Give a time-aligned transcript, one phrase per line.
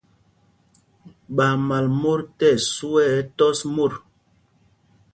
[1.35, 3.05] Ɓaa mal mot tí ɛsu ɛ
[3.37, 3.93] tɔs mot.